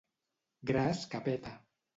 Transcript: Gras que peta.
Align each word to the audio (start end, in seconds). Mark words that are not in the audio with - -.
Gras 0.71 1.05
que 1.13 1.23
peta. 1.29 1.57